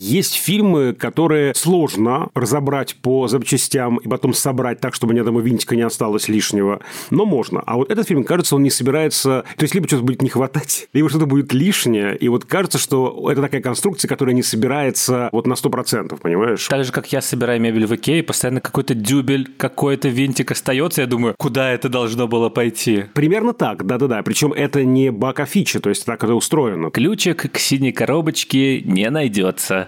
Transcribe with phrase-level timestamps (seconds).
[0.00, 5.74] Есть фильмы, которые сложно разобрать по запчастям и потом собрать так, чтобы ни одного винтика
[5.74, 7.64] не осталось лишнего, но можно.
[7.66, 9.44] А вот этот фильм, кажется, он не собирается...
[9.56, 13.28] То есть, либо что-то будет не хватать, либо что-то будет лишнее, и вот кажется, что
[13.28, 16.68] это такая конструкция, которая не собирается вот на 100%, понимаешь?
[16.68, 21.08] Так же, как я собираю мебель в Икее, постоянно какой-то дюбель, какой-то винтик остается, я
[21.08, 23.06] думаю, куда это должно было пойти?
[23.14, 24.22] Примерно так, да-да-да.
[24.22, 26.92] Причем это не а фича, то есть так это устроено.
[26.92, 29.87] Ключик к синей коробочке не найдется.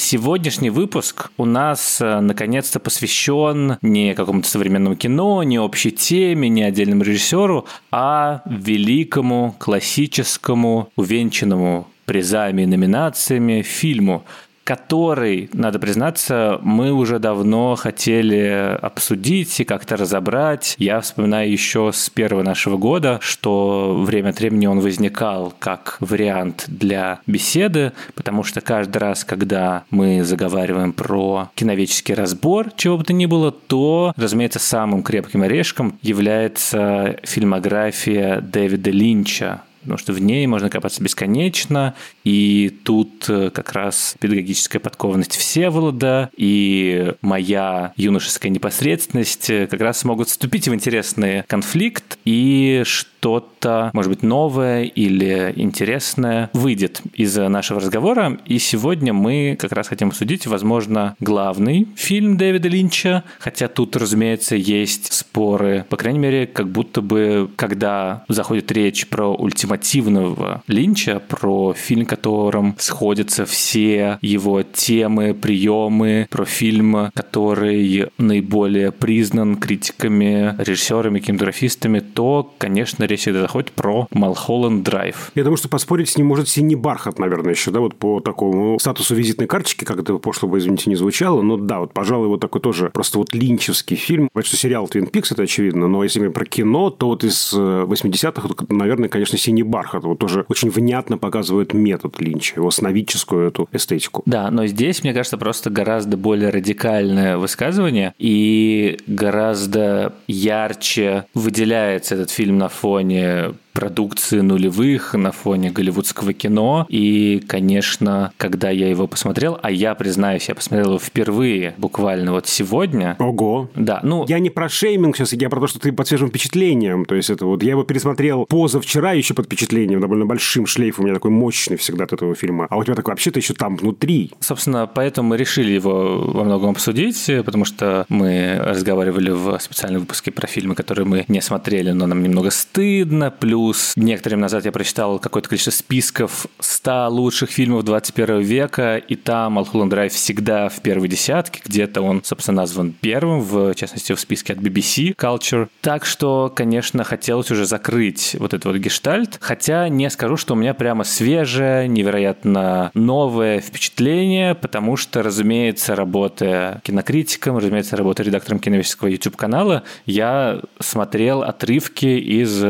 [0.00, 6.62] Сегодняшний выпуск у нас э, наконец-то посвящен не какому-то современному кино, не общей теме, не
[6.62, 14.24] отдельному режиссеру, а великому, классическому, увенчанному призами и номинациями фильму,
[14.68, 20.74] который, надо признаться, мы уже давно хотели обсудить и как-то разобрать.
[20.76, 26.66] Я вспоминаю еще с первого нашего года, что время от времени он возникал как вариант
[26.66, 33.14] для беседы, потому что каждый раз, когда мы заговариваем про киновеческий разбор, чего бы то
[33.14, 40.46] ни было, то, разумеется, самым крепким орешком является фильмография Дэвида Линча, потому что в ней
[40.46, 49.48] можно копаться бесконечно, и тут э, как раз педагогическая подкованность Всеволода и моя юношеская непосредственность
[49.48, 56.50] э, как раз могут вступить в интересный конфликт, и что-то, может быть, новое или интересное
[56.52, 58.38] выйдет из нашего разговора.
[58.44, 64.54] И сегодня мы как раз хотим обсудить, возможно, главный фильм Дэвида Линча, хотя тут, разумеется,
[64.54, 69.34] есть споры, по крайней мере, как будто бы, когда заходит речь про
[69.78, 79.56] ультимативного Линча, про фильм, котором сходятся все его темы, приемы, про фильм, который наиболее признан
[79.56, 85.30] критиками, режиссерами, кинематографистами, то, конечно, речь всегда заходит про Малхолланд Драйв.
[85.34, 88.78] Я думаю, что поспорить с ним может синий бархат, наверное, еще, да, вот по такому
[88.78, 92.60] статусу визитной карточки, как это пошло извините, не звучало, но да, вот, пожалуй, вот такой
[92.60, 94.28] тоже просто вот линчевский фильм.
[94.34, 97.52] Бывает, что сериал Твин Пикс, это очевидно, но если мы про кино, то вот из
[97.52, 100.04] 80-х, э, наверное, конечно, синий бархат.
[100.04, 104.22] Вот тоже очень внятно показывает метод Линча, его сновидческую эту эстетику.
[104.26, 112.30] Да, но здесь, мне кажется, просто гораздо более радикальное высказывание и гораздо ярче выделяется этот
[112.30, 116.84] фильм на фоне продукции нулевых на фоне голливудского кино.
[116.88, 122.48] И, конечно, когда я его посмотрел, а я, признаюсь, я посмотрел его впервые, буквально вот
[122.48, 123.14] сегодня.
[123.20, 123.70] Ого.
[123.76, 124.26] Да, ну...
[124.26, 127.04] Я не про шейминг сейчас, я про то, что ты под свежим впечатлением.
[127.04, 131.06] То есть это вот я его пересмотрел позавчера еще под впечатлением, довольно большим шлейфом, у
[131.06, 132.66] меня такой мощный всегда от этого фильма.
[132.70, 134.32] А у тебя такой вообще-то еще там внутри.
[134.40, 140.32] Собственно, поэтому мы решили его во многом обсудить, потому что мы разговаривали в специальном выпуске
[140.32, 144.72] про фильмы, которые мы не смотрели, но нам немного стыдно, плюс Плюс некоторым назад я
[144.72, 150.80] прочитал какое-то количество списков 100 лучших фильмов 21 века, и там Малхолланд Драйв всегда в
[150.80, 155.68] первой десятке, где-то он, собственно, назван первым, в частности, в списке от BBC Culture.
[155.82, 160.56] Так что, конечно, хотелось уже закрыть вот этот вот гештальт, хотя не скажу, что у
[160.56, 169.08] меня прямо свежее, невероятно новое впечатление, потому что, разумеется, работая кинокритиком, разумеется, работая редактором киновического
[169.08, 172.62] YouTube-канала, я смотрел отрывки из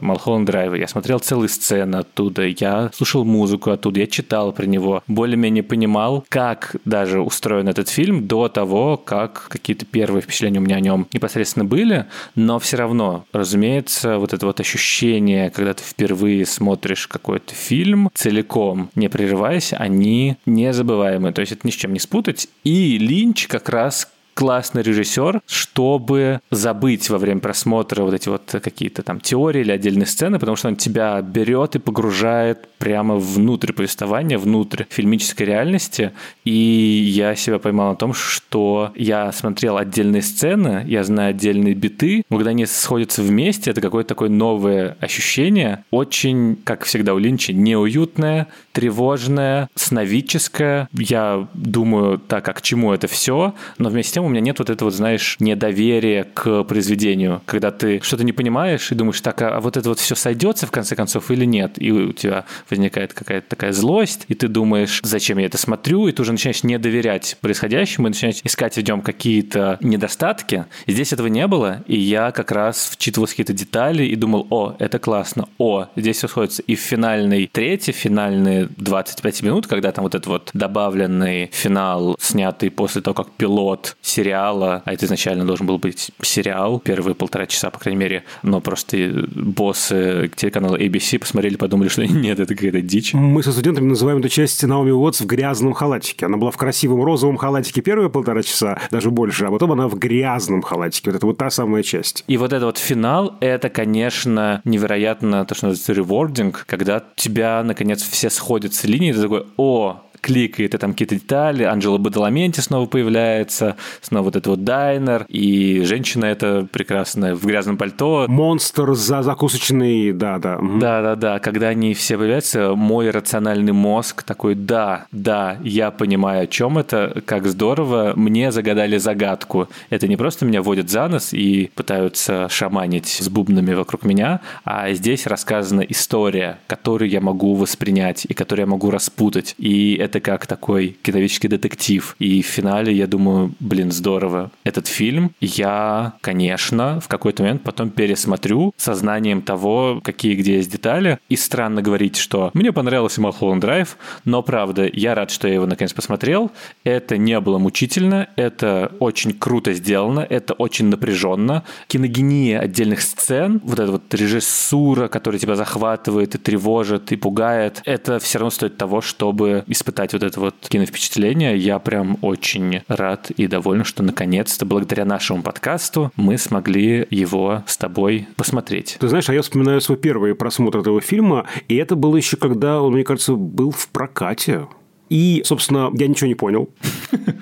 [0.00, 0.76] Малхолланд драйва.
[0.76, 6.24] Я смотрел целые сцены оттуда, я слушал музыку оттуда, я читал про него, более-менее понимал,
[6.28, 11.06] как даже устроен этот фильм до того, как какие-то первые впечатления у меня о нем
[11.12, 17.54] непосредственно были, но все равно, разумеется, вот это вот ощущение, когда ты впервые смотришь какой-то
[17.54, 21.32] фильм целиком, не прерываясь, они незабываемые.
[21.32, 22.48] То есть это ни с чем не спутать.
[22.64, 29.02] И Линч как раз классный режиссер, чтобы забыть во время просмотра вот эти вот какие-то
[29.02, 34.36] там теории или отдельные сцены, потому что он тебя берет и погружает прямо внутрь повествования,
[34.36, 36.12] внутрь фильмической реальности.
[36.44, 42.22] И я себя поймал на том, что я смотрел отдельные сцены, я знаю отдельные биты,
[42.28, 47.54] но когда они сходятся вместе, это какое-то такое новое ощущение, очень, как всегда у Линча,
[47.54, 50.90] неуютное, тревожное, сновидческое.
[50.92, 54.58] Я думаю, так, а к чему это все, но вместе с тем у меня нет
[54.58, 59.60] вот этого, знаешь, недоверия к произведению, когда ты что-то не понимаешь и думаешь, так, а
[59.60, 61.80] вот это вот все сойдется в конце концов или нет?
[61.80, 66.12] И у тебя возникает какая-то такая злость, и ты думаешь, зачем я это смотрю, и
[66.12, 70.66] ты уже начинаешь не доверять происходящему, и начинаешь искать в нем какие-то недостатки.
[70.86, 74.98] Здесь этого не было, и я как раз вчитывался какие-то детали и думал, о, это
[74.98, 76.62] классно, о, здесь все сходится.
[76.62, 82.70] И в финальной трети, финальные 25 минут, когда там вот этот вот добавленный финал, снятый
[82.70, 87.70] после того, как пилот сериала, а это изначально должен был быть сериал, первые полтора часа,
[87.70, 93.12] по крайней мере, но просто боссы телеканала ABC посмотрели, подумали, что нет, это какая-то дичь.
[93.12, 96.26] Мы со студентами называем эту часть Наоми Уотс в грязном халатике.
[96.26, 99.98] Она была в красивом розовом халатике первые полтора часа, даже больше, а потом она в
[99.98, 101.10] грязном халатике.
[101.10, 102.24] Вот это вот та самая часть.
[102.26, 108.02] И вот это вот финал, это, конечно, невероятно то, что называется ревординг, когда тебя, наконец,
[108.02, 112.86] все сходят с линии, ты такой, о, кликает, и там какие-то детали, Анджела Бадаламенти снова
[112.86, 118.26] появляется, снова вот этот вот дайнер, и женщина эта прекрасная в грязном пальто.
[118.28, 120.58] Монстр за закусочный, да-да.
[120.60, 126.78] Да-да-да, когда они все появляются, мой рациональный мозг такой, да, да, я понимаю, о чем
[126.78, 129.68] это, как здорово, мне загадали загадку.
[129.90, 134.92] Это не просто меня водят за нос и пытаются шаманить с бубнами вокруг меня, а
[134.92, 139.54] здесь рассказана история, которую я могу воспринять и которую я могу распутать.
[139.58, 142.16] И это как такой киновический детектив.
[142.18, 144.50] И в финале я думаю, блин, здорово.
[144.64, 151.18] Этот фильм я, конечно, в какой-то момент потом пересмотрю сознанием того, какие где есть детали.
[151.28, 155.66] И странно говорить, что мне понравился Малхолланд Драйв, но правда, я рад, что я его
[155.66, 156.50] наконец посмотрел.
[156.84, 161.64] Это не было мучительно, это очень круто сделано, это очень напряженно.
[161.88, 168.18] Киногения отдельных сцен, вот эта вот режиссура, которая тебя захватывает и тревожит, и пугает, это
[168.20, 171.56] все равно стоит того, чтобы испытать испытать вот это вот киновпечатление.
[171.56, 177.78] Я прям очень рад и доволен, что наконец-то благодаря нашему подкасту мы смогли его с
[177.78, 178.98] тобой посмотреть.
[179.00, 182.82] Ты знаешь, а я вспоминаю свой первый просмотр этого фильма, и это было еще когда
[182.82, 184.66] он, мне кажется, был в прокате.
[185.08, 186.68] И, собственно, я ничего не понял,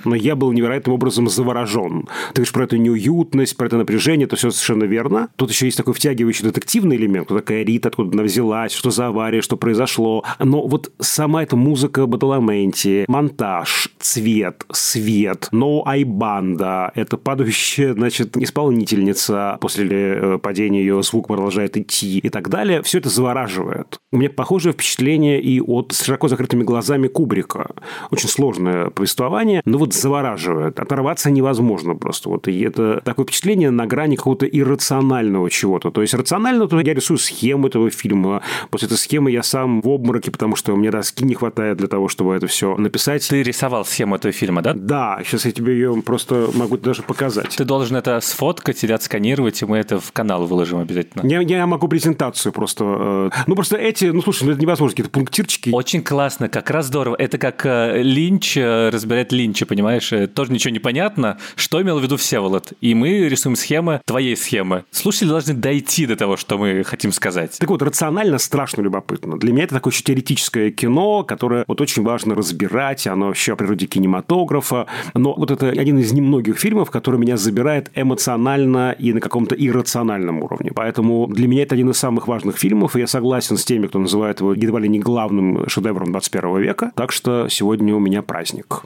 [0.04, 2.08] но я был невероятным образом заворожен.
[2.28, 5.28] Ты говоришь про эту неуютность, про это напряжение, это все совершенно верно.
[5.36, 9.08] Тут еще есть такой втягивающий детективный элемент, кто такая Рита, откуда она взялась, что за
[9.08, 10.24] авария, что произошло.
[10.38, 19.58] Но вот сама эта музыка Бадаламенти, монтаж, цвет, свет, но айбанда, это падающая, значит, исполнительница,
[19.60, 23.98] после э, падения ее звук продолжает идти и так далее, все это завораживает.
[24.12, 27.66] У меня похожее впечатление и от широко закрытыми глазами Кубрика Бондарчука.
[28.10, 30.78] Очень сложное повествование, но вот завораживает.
[30.80, 32.28] Оторваться невозможно просто.
[32.28, 32.48] Вот.
[32.48, 35.90] И это такое впечатление на грани какого-то иррационального чего-то.
[35.90, 38.42] То есть рационально то я рисую схему этого фильма.
[38.70, 42.08] После этой схемы я сам в обмороке, потому что мне доски не хватает для того,
[42.08, 43.26] чтобы это все написать.
[43.28, 44.72] Ты рисовал схему этого фильма, да?
[44.74, 47.56] Да, сейчас я тебе ее просто могу даже показать.
[47.56, 51.26] Ты должен это сфоткать или отсканировать, и мы это в канал выложим обязательно.
[51.26, 52.84] Я, я могу презентацию просто.
[52.84, 55.70] Э, ну, просто эти, ну, слушай, ну, это невозможно, какие-то пунктирчики.
[55.72, 57.16] Очень классно, как раз здорово.
[57.18, 60.10] Это как э, Линч э, разбирает Линча, понимаешь?
[60.14, 62.72] Э, тоже ничего не понятно, что имел в виду Всеволод.
[62.80, 64.84] И мы рисуем схемы твоей схемы.
[64.90, 67.58] Слушатели должны дойти до того, что мы хотим сказать.
[67.58, 69.38] Так вот, рационально страшно любопытно.
[69.38, 73.56] Для меня это такое еще теоретическое кино, которое вот очень важно разбирать, оно вообще о
[73.56, 74.86] природе кинематографа.
[75.12, 80.42] Но вот это один из немногих фильмов, который меня забирает эмоционально и на каком-то иррациональном
[80.42, 80.72] уровне.
[80.74, 83.98] Поэтому для меня это один из самых важных фильмов, и я согласен с теми, кто
[83.98, 86.92] называет его едва ли не главным шедевром 21 века.
[86.94, 88.84] Так что сегодня у меня праздник.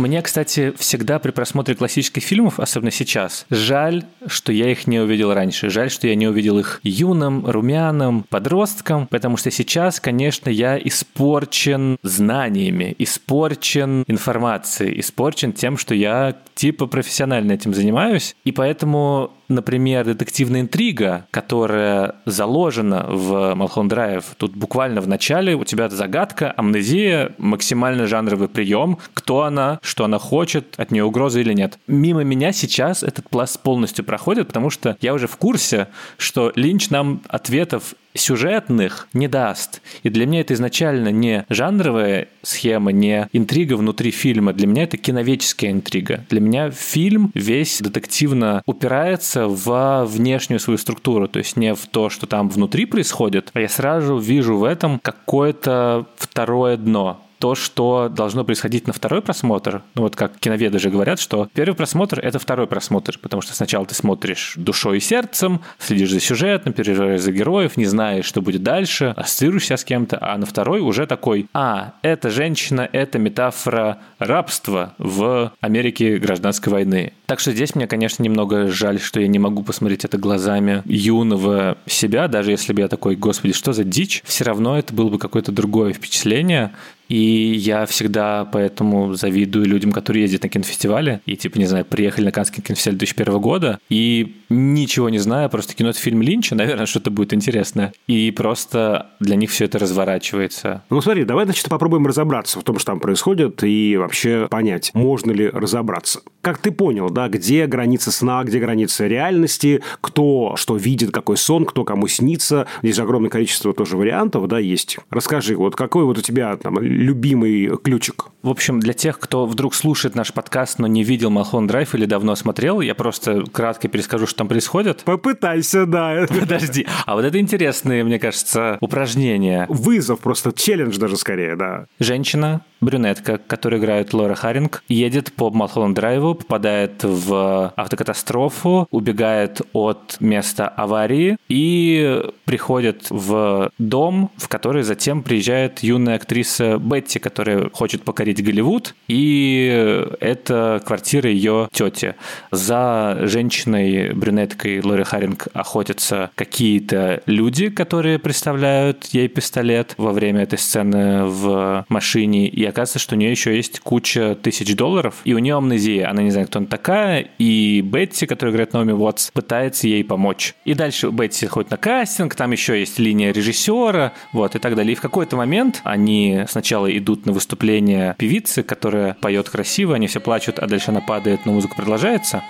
[0.00, 5.34] Мне, кстати, всегда при просмотре классических фильмов, особенно сейчас, жаль, что я их не увидел
[5.34, 5.68] раньше.
[5.68, 11.98] Жаль, что я не увидел их юным, румяным, подростком, потому что сейчас, конечно, я испорчен
[12.02, 20.62] знаниями, испорчен информацией, испорчен тем, что я типа профессионально этим занимаюсь, и поэтому например, детективная
[20.62, 28.06] интрига, которая заложена в Малхон Драйв, тут буквально в начале у тебя загадка, амнезия, максимально
[28.06, 31.78] жанровый прием, кто она, что она хочет, от нее угрозы или нет.
[31.86, 36.90] Мимо меня сейчас этот пласт полностью проходит, потому что я уже в курсе, что Линч
[36.90, 39.82] нам ответов сюжетных не даст.
[40.02, 44.52] И для меня это изначально не жанровая схема, не интрига внутри фильма.
[44.52, 46.24] Для меня это киновеческая интрига.
[46.28, 51.28] Для меня фильм весь детективно упирается в внешнюю свою структуру.
[51.28, 54.98] То есть не в то, что там внутри происходит, а я сразу вижу в этом
[54.98, 60.90] какое-то второе дно то, что должно происходить на второй просмотр, ну вот как киноведы же
[60.90, 65.62] говорят, что первый просмотр— это второй просмотр, потому что сначала ты смотришь душой и сердцем,
[65.78, 70.36] следишь за сюжетом, переживаешь за героев, не знаешь, что будет дальше, ассоциируешься с кем-то, а
[70.36, 77.14] на второй уже такой, а, это женщина, это метафора рабства в Америке гражданской войны.
[77.24, 81.78] Так что здесь мне, конечно, немного жаль, что я не могу посмотреть это глазами юного
[81.86, 85.18] себя, даже если бы я такой, господи, что за дичь, все равно это было бы
[85.18, 86.72] какое-то другое впечатление,
[87.10, 92.26] и я всегда поэтому завидую людям, которые ездят на кинофестивале и, типа, не знаю, приехали
[92.26, 93.80] на Каннский кинофестиваль 2001 года.
[93.88, 97.92] И ничего не зная, просто кино это фильм Линча, наверное, что-то будет интересное.
[98.06, 100.82] И просто для них все это разворачивается.
[100.90, 105.30] Ну, смотри, давай, значит, попробуем разобраться в том, что там происходит, и вообще понять, можно
[105.30, 106.20] ли разобраться.
[106.42, 111.64] Как ты понял, да, где граница сна, где граница реальности, кто что видит, какой сон,
[111.64, 112.66] кто кому снится.
[112.82, 114.98] Здесь огромное количество тоже вариантов, да, есть.
[115.10, 118.26] Расскажи, вот какой вот у тебя там любимый ключик?
[118.42, 122.06] В общем, для тех, кто вдруг слушает наш подкаст, но не видел Малхон Драйв или
[122.06, 125.02] давно смотрел, я просто кратко перескажу, что там происходит.
[125.04, 126.26] Попытайся, да.
[126.40, 126.86] Подожди.
[127.04, 129.66] А вот это интересные, мне кажется, упражнения.
[129.68, 131.86] Вызов просто, челлендж даже скорее, да.
[131.98, 140.16] Женщина, брюнетка, которую играет Лора Харинг, едет по Малхолланд Драйву, попадает в автокатастрофу, убегает от
[140.20, 148.02] места аварии и приходит в дом, в который затем приезжает юная актриса Бетти, которая хочет
[148.02, 152.14] покорить Голливуд, и это квартира ее тети.
[152.50, 161.24] За женщиной-брюнеткой Лори Харинг охотятся какие-то люди, которые представляют ей пистолет во время этой сцены
[161.24, 165.56] в машине, и оказывается, что у нее еще есть куча тысяч долларов, и у нее
[165.56, 170.04] амнезия, она не знает, кто она такая, и Бетти, которая играет Наоми Уотс, пытается ей
[170.04, 170.54] помочь.
[170.64, 174.92] И дальше Бетти ходит на кастинг, там еще есть линия режиссера, вот, и так далее.
[174.92, 180.20] И в какой-то момент они сначала идут на выступление певицы, которая поет красиво, они все
[180.20, 182.42] плачут, а дальше она падает, но музыка продолжается,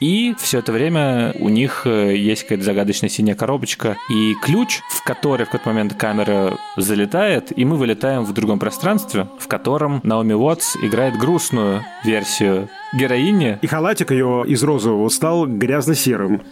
[0.00, 5.02] и все это время у них э, есть какая-то загадочная синяя коробочка и ключ, в
[5.02, 10.34] который в какой-то момент камера залетает, и мы вылетаем в другом пространстве, в котором Наоми
[10.34, 13.58] Уотс играет грустную версию героини.
[13.60, 16.42] И халатик ее из розового стал грязно-серым.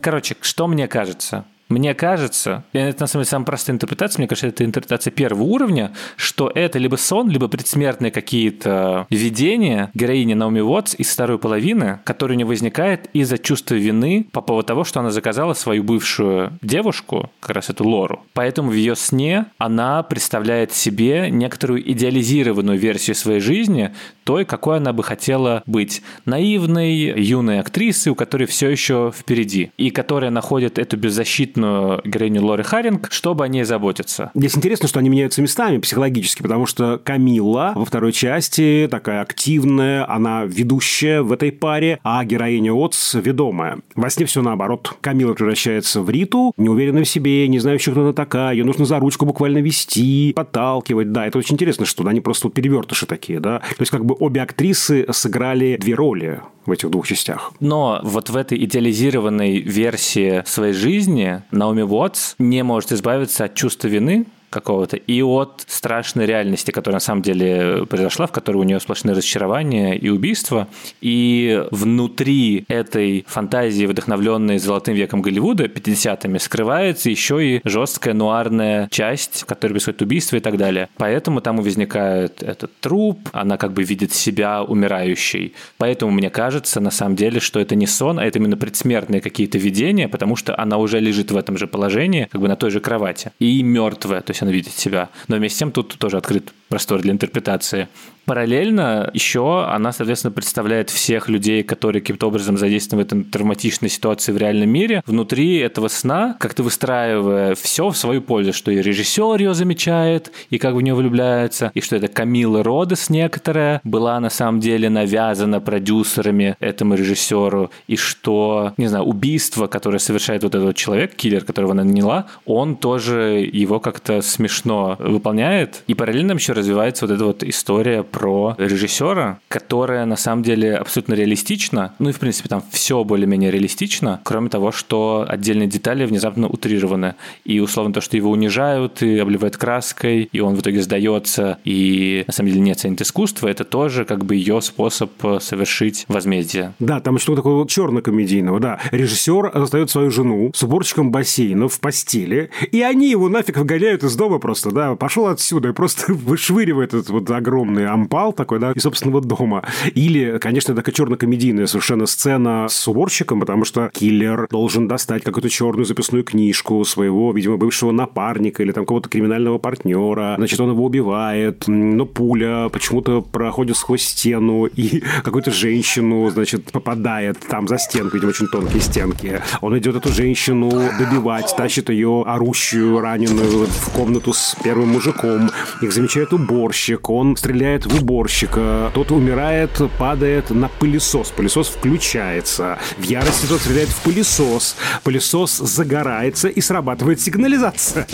[0.00, 1.44] Короче, что мне кажется?
[1.68, 5.42] Мне кажется, и это на самом деле самая простая интерпретация, мне кажется, это интерпретация первого
[5.42, 12.00] уровня, что это либо сон, либо предсмертные какие-то видения героини Наоми Уотс из второй половины,
[12.04, 16.52] которые у нее возникает из-за чувства вины по поводу того, что она заказала свою бывшую
[16.62, 18.24] девушку, как раз эту Лору.
[18.32, 23.94] Поэтому в ее сне она представляет себе некоторую идеализированную версию своей жизни,
[24.24, 26.02] той, какой она бы хотела быть.
[26.24, 32.44] Наивной, юной актрисой, у которой все еще впереди, и которая находит эту беззащитную конфликтную героиню
[32.44, 34.30] Лори Харинг, чтобы о ней заботиться.
[34.34, 40.08] Здесь интересно, что они меняются местами психологически, потому что Камилла во второй части такая активная,
[40.10, 43.78] она ведущая в этой паре, а героиня Отс ведомая.
[43.94, 44.94] Во сне все наоборот.
[45.00, 48.98] Камила превращается в Риту, неуверенная в себе, не знающая, кто она такая, ее нужно за
[48.98, 51.12] ручку буквально вести, подталкивать.
[51.12, 53.58] Да, это очень интересно, что они просто перевертыши такие, да.
[53.58, 57.52] То есть как бы обе актрисы сыграли две роли в этих двух частях.
[57.60, 63.88] Но вот в этой идеализированной версии своей жизни Наоми Уотс не может избавиться от чувства
[63.88, 68.80] вины, какого-то, и от страшной реальности, которая на самом деле произошла, в которой у нее
[68.80, 70.68] сплошные разочарования и убийства.
[71.00, 79.42] И внутри этой фантазии, вдохновленной золотым веком Голливуда, 50-ми, скрывается еще и жесткая нуарная часть,
[79.42, 80.88] в которой происходит убийство и так далее.
[80.96, 85.54] Поэтому там и возникает этот труп, она как бы видит себя умирающей.
[85.76, 89.58] Поэтому мне кажется, на самом деле, что это не сон, а это именно предсмертные какие-то
[89.58, 92.80] видения, потому что она уже лежит в этом же положении, как бы на той же
[92.80, 94.20] кровати, и мертвая.
[94.20, 95.10] То есть она видит себя.
[95.28, 97.88] Но вместе с тем тут тоже открыт простор для интерпретации.
[98.28, 104.32] Параллельно еще она, соответственно, представляет всех людей, которые каким-то образом задействованы в этой травматичной ситуации
[104.32, 109.40] в реальном мире, внутри этого сна, как-то выстраивая все в свою пользу, что и режиссер
[109.40, 114.28] ее замечает, и как в нее влюбляется, и что это Камила Родес некоторая была на
[114.28, 120.76] самом деле навязана продюсерами этому режиссеру, и что, не знаю, убийство, которое совершает вот этот
[120.76, 127.06] человек, киллер, которого она наняла, он тоже его как-то смешно выполняет, и параллельно еще развивается
[127.06, 131.94] вот эта вот история про режиссера, которая на самом деле абсолютно реалистична.
[131.98, 137.14] Ну и, в принципе, там все более-менее реалистично, кроме того, что отдельные детали внезапно утрированы.
[137.44, 142.24] И, условно, то, что его унижают и обливают краской, и он в итоге сдается, и
[142.26, 145.10] на самом деле не ценит искусство, это тоже как бы ее способ
[145.40, 146.74] совершить возмездие.
[146.78, 148.80] Да, там что такое вот черно-комедийного, да.
[148.90, 154.16] Режиссер застает свою жену с уборщиком бассейна в постели, и они его нафиг выгоняют из
[154.16, 156.12] дома просто, да, пошел отсюда и просто
[156.48, 159.64] вышвыривает этот вот огромный ампал такой, да, из собственного дома.
[159.94, 165.84] Или, конечно, такая черно-комедийная совершенно сцена с уборщиком, потому что киллер должен достать какую-то черную
[165.84, 170.34] записную книжку своего, видимо, бывшего напарника или там какого-то криминального партнера.
[170.38, 177.38] Значит, он его убивает, но пуля почему-то проходит сквозь стену и какую-то женщину, значит, попадает
[177.48, 179.42] там за стенку, видимо, очень тонкие стенки.
[179.60, 185.50] Он идет эту женщину добивать, тащит ее орущую, раненую в комнату с первым мужиком.
[185.82, 191.30] Их замечает уборщик, он стреляет в уборщика, тот умирает, падает на пылесос.
[191.30, 192.78] Пылесос включается.
[192.96, 194.76] В ярости тот стреляет в пылесос.
[195.04, 198.06] Пылесос загорается и срабатывает сигнализация.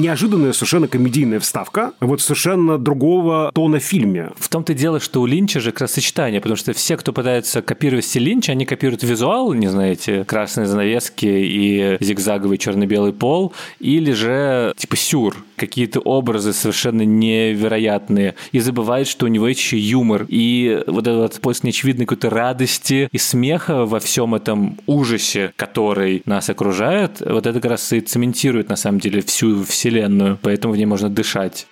[0.00, 4.30] Неожиданная совершенно комедийная вставка, вот совершенно другого тона в фильме.
[4.36, 7.12] В том-то и дело, что у Линча же как раз сочетание, потому что все, кто
[7.12, 13.52] пытается копировать стиль Линча, они копируют визуал, не знаете, красные занавески и зигзаговый черно-белый пол,
[13.80, 19.78] или же типа сюр, какие-то образы совершенно невероятные, и забывает, что у него есть еще
[19.78, 26.22] юмор, и вот этот поиск неочевидной какой-то радости и смеха во всем этом ужасе, который
[26.26, 30.76] нас окружает, вот это как раз и цементирует на самом деле всю вселенную, поэтому в
[30.76, 31.66] ней можно дышать.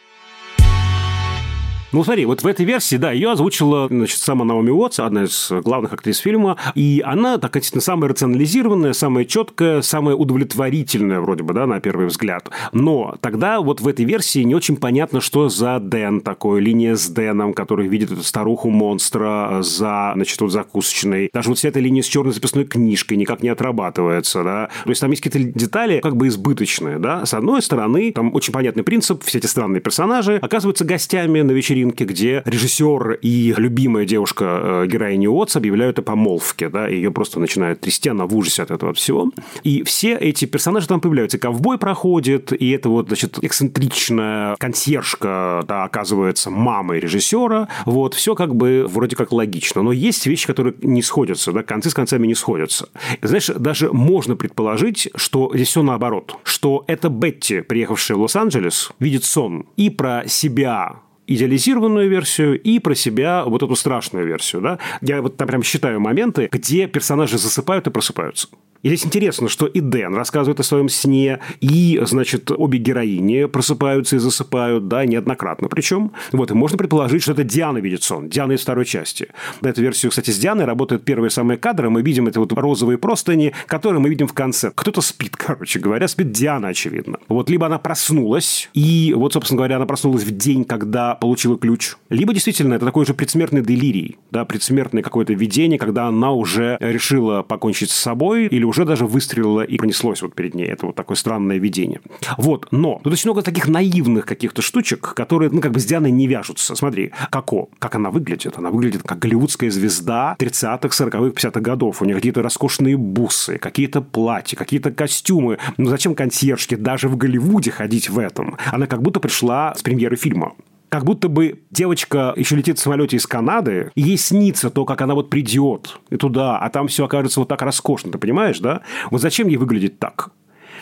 [1.92, 5.50] Ну, смотри, вот в этой версии, да, ее озвучила, значит, сама Наоми Уотс, одна из
[5.50, 11.52] главных актрис фильма, и она, так сказать, самая рационализированная, самая четкая, самая удовлетворительная, вроде бы,
[11.52, 12.49] да, на первый взгляд.
[12.70, 17.09] Но тогда вот в этой версии не очень понятно, что за Дэн такой, линия с
[17.09, 21.28] Дэном, который видит эту старуху-монстра за, значит, вот закусочной.
[21.32, 24.68] Даже вот вся эта линия с черной записной книжкой никак не отрабатывается, да.
[24.85, 27.26] То есть там есть какие-то детали как бы избыточные, да.
[27.26, 31.79] С одной стороны, там очень понятный принцип, все эти странные персонажи оказываются гостями на вечеринке
[31.80, 34.44] вечеринке, где режиссер и любимая девушка
[34.84, 38.62] э, героини Уотс объявляют о помолвке, да, и ее просто начинают трясти, она в ужасе
[38.62, 39.30] от этого всего.
[39.62, 41.38] И все эти персонажи там появляются.
[41.38, 47.68] Ковбой проходит, и это вот, значит, эксцентричная консьержка, да, оказывается мамой режиссера.
[47.87, 49.82] Вот, все как бы вроде как логично.
[49.82, 52.88] Но есть вещи, которые не сходятся, да, концы с концами не сходятся.
[53.22, 56.37] Знаешь, даже можно предположить, что здесь все наоборот.
[56.42, 62.95] Что это Бетти, приехавшая в Лос-Анджелес, видит сон и про себя идеализированную версию и про
[62.95, 64.62] себя вот эту страшную версию.
[64.62, 64.78] Да?
[65.00, 68.49] Я вот там прям считаю моменты, где персонажи засыпают и просыпаются.
[68.82, 74.16] И здесь интересно, что и Дэн рассказывает о своем сне, и, значит, обе героини просыпаются
[74.16, 76.12] и засыпают, да, неоднократно причем.
[76.32, 79.28] Вот, и можно предположить, что это Диана видит сон, Диана из второй части.
[79.60, 82.97] На эту версию, кстати, с Дианой работают первые самые кадры, мы видим это вот розовые
[82.97, 84.73] простыни, которые мы видим в конце.
[84.75, 87.19] Кто-то спит, короче говоря, спит Диана, очевидно.
[87.28, 91.97] Вот, либо она проснулась, и вот, собственно говоря, она проснулась в день, когда получила ключ,
[92.08, 97.43] либо действительно это такой же предсмертный делирий, да, предсмертное какое-то видение, когда она уже решила
[97.43, 100.67] покончить с собой или уже даже выстрелила и пронеслось вот перед ней.
[100.67, 102.00] Это вот такое странное видение.
[102.39, 106.11] Вот, но тут очень много таких наивных каких-то штучек, которые, ну, как бы с Дианой
[106.11, 106.75] не вяжутся.
[106.75, 108.56] Смотри, Како, как она выглядит?
[108.56, 112.00] Она выглядит как голливудская звезда 30-х, 40-х, 50-х годов.
[112.00, 115.59] У нее какие-то роскошные бусы, какие-то платья, какие-то костюмы.
[115.76, 118.56] Ну, зачем консьержке даже в Голливуде ходить в этом?
[118.67, 120.54] Она как будто пришла с премьеры фильма
[120.90, 125.00] как будто бы девочка еще летит в самолете из Канады, и ей снится то, как
[125.00, 128.82] она вот придет и туда, а там все окажется вот так роскошно, ты понимаешь, да?
[129.10, 130.30] Вот зачем ей выглядит так?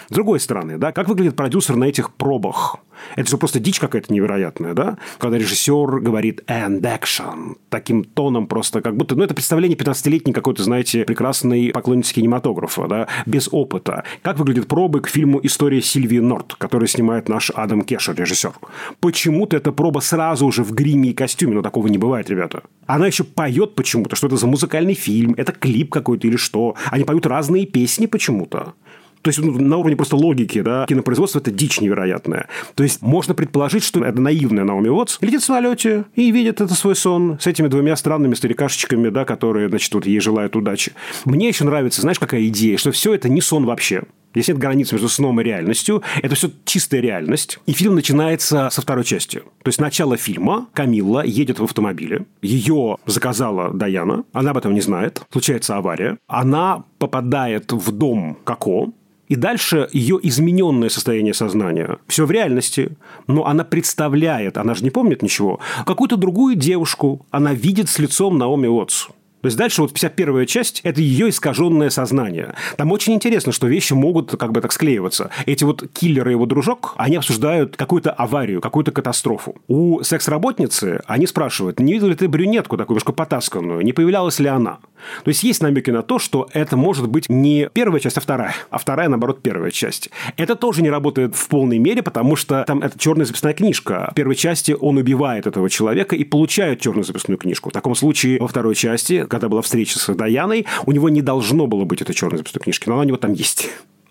[0.09, 2.77] С другой стороны, да, как выглядит продюсер на этих пробах?
[3.15, 4.99] Это же просто дичь какая-то невероятная, да?
[5.19, 10.63] Когда режиссер говорит «and action», таким тоном просто, как будто, ну, это представление 15-летней какой-то,
[10.63, 14.05] знаете, прекрасной поклонницы кинематографа, да, без опыта.
[14.23, 18.53] Как выглядят пробы к фильму «История Сильвии Норт», который снимает наш Адам Кешер, режиссер?
[19.01, 22.63] Почему-то эта проба сразу уже в гриме и костюме, но такого не бывает, ребята.
[22.87, 26.75] Она еще поет почему-то, что это за музыкальный фильм, это клип какой-то или что.
[26.91, 28.75] Они поют разные песни почему-то.
[29.23, 32.49] То есть ну, на уровне просто логики, да, кинопроизводство– это дичь невероятная.
[32.75, 36.75] То есть можно предположить, что это наивная Наоми Уотс летит в самолете и видит это
[36.75, 40.93] свой сон с этими двумя странными старикашечками, да, которые, значит, вот ей желают удачи.
[41.25, 44.03] Мне еще нравится, знаешь, какая идея, что все это не сон вообще.
[44.33, 46.03] Здесь нет границ между сном и реальностью.
[46.23, 47.59] Это все чистая реальность.
[47.67, 49.39] И фильм начинается со второй части.
[49.39, 50.69] То есть начало фильма.
[50.75, 52.27] Камилла едет в автомобиле.
[52.43, 54.25] Ее заказала Даяна.
[54.33, 55.23] Она об этом не знает.
[55.33, 56.19] Случается авария.
[56.27, 58.93] Она попадает в дом Коко.
[59.29, 61.99] И дальше ее измененное состояние сознания.
[62.07, 67.53] Все в реальности, но она представляет, она же не помнит ничего, какую-то другую девушку она
[67.53, 69.09] видит с лицом Наоми Уотс.
[69.41, 72.55] То есть дальше вот 51 часть– это ее искаженное сознание.
[72.77, 75.31] Там очень интересно, что вещи могут как бы так склеиваться.
[75.47, 79.57] Эти вот киллеры и его дружок, они обсуждают какую-то аварию, какую-то катастрофу.
[79.69, 84.49] У секс-работницы они спрашивают, не видел ли ты брюнетку такую немножко потасканную, не появлялась ли
[84.49, 84.79] она?
[85.25, 88.55] То есть есть намеки на то, что это может быть не первая часть, а вторая,
[88.71, 90.11] а вторая, наоборот, первая часть.
[90.37, 94.09] Это тоже не работает в полной мере, потому что там это черная записная книжка.
[94.13, 97.71] В первой части он убивает этого человека и получает черную записную книжку.
[97.71, 101.67] В таком случае во второй части, когда была встреча с Даяной, у него не должно
[101.67, 103.69] было быть этой черной записной книжки, но она у него там есть.